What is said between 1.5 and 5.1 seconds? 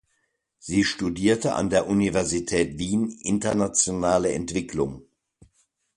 an der Universität Wien Internationale Entwicklung.